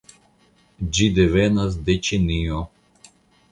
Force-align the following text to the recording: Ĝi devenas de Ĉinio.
Ĝi 0.99 1.09
devenas 1.19 1.79
de 1.91 1.99
Ĉinio. 2.09 2.65